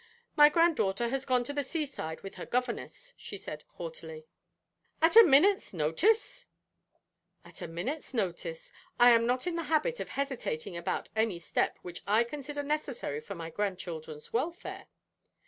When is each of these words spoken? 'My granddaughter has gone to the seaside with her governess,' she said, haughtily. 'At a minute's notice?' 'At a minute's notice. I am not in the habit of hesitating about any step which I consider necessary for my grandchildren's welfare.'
'My 0.35 0.49
granddaughter 0.49 1.09
has 1.09 1.27
gone 1.27 1.43
to 1.43 1.53
the 1.53 1.61
seaside 1.61 2.21
with 2.21 2.33
her 2.33 2.45
governess,' 2.47 3.13
she 3.17 3.37
said, 3.37 3.65
haughtily. 3.73 4.25
'At 4.99 5.15
a 5.15 5.23
minute's 5.23 5.75
notice?' 5.75 6.47
'At 7.45 7.61
a 7.61 7.67
minute's 7.67 8.11
notice. 8.11 8.73
I 8.99 9.11
am 9.11 9.27
not 9.27 9.45
in 9.45 9.57
the 9.57 9.65
habit 9.69 9.99
of 9.99 10.09
hesitating 10.09 10.75
about 10.75 11.09
any 11.15 11.37
step 11.37 11.77
which 11.83 12.01
I 12.07 12.23
consider 12.23 12.63
necessary 12.63 13.21
for 13.21 13.35
my 13.35 13.51
grandchildren's 13.51 14.33
welfare.' 14.33 14.87